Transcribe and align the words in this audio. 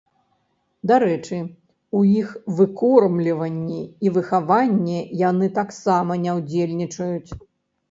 Дарэчы, 0.91 1.37
у 1.99 2.01
іх 2.21 2.31
выкормліванні 2.61 3.79
і 4.07 4.15
выхаванні 4.17 4.99
яны 5.29 5.53
таксама 5.61 6.21
не 6.27 6.37
ўдзельнічаюць. 6.41 7.31